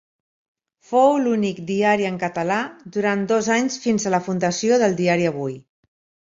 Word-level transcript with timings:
Fou 0.91 1.09
l'únic 1.25 1.59
diari 1.67 2.09
en 2.09 2.17
català 2.25 2.57
durant 2.97 3.23
dos 3.35 3.53
anys 3.59 3.79
fins 3.87 4.09
a 4.13 4.17
la 4.17 4.23
fundació 4.31 4.83
del 4.87 5.01
diari 5.05 5.33
Avui. 5.37 5.57